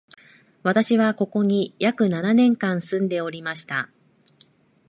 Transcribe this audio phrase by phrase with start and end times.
[0.63, 3.91] 私は、ここに約七年間住んでおりました